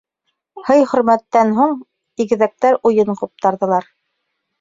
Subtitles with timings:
[0.69, 1.75] Һый-хөрмәттән һуң
[2.25, 3.87] игеҙәктәр уйын ҡуптарҙылар.